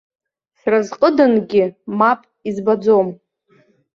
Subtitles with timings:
[0.59, 1.63] Сразҟыдангьы,
[1.97, 3.07] мап, избаӡом!